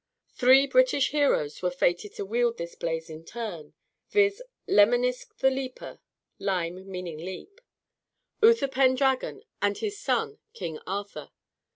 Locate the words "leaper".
5.51-5.99